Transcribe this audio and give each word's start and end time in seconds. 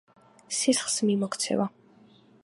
სისხლს 0.59 0.95
მიმოქცევა 1.09 1.67